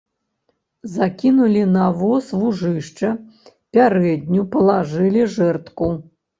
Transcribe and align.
Закінулі 0.93 1.61
на 1.75 1.85
воз 1.99 2.31
вужышча, 2.39 3.13
пярэдню, 3.77 4.49
палажылі 4.57 5.31
жэрдку. 5.39 5.95